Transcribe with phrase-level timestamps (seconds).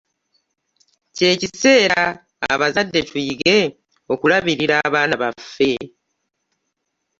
[1.15, 2.03] Kye kiseera
[2.53, 3.57] abazadde tuyige
[4.13, 5.71] okulabirira abaana baffe.